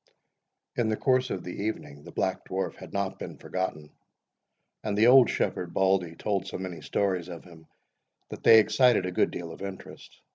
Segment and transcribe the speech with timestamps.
[0.77, 3.91] In the course of the evening the Black Dwarf had not been forgotten,
[4.83, 7.67] and the old shepherd, Bauldie, told so many stories of him,
[8.29, 10.21] that they excited a good deal of interest.